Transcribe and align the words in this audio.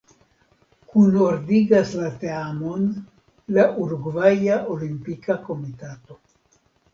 Kunordigas 0.93 1.91
la 1.99 2.07
teamon 2.23 2.87
la 3.59 3.67
Urugvaja 3.83 4.57
Olimpika 4.77 5.39
Komitato. 5.45 6.19